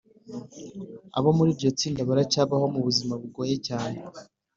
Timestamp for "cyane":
3.67-3.97